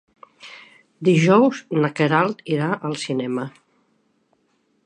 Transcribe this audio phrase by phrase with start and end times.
[1.09, 3.49] Dijous na Queralt irà al cinema.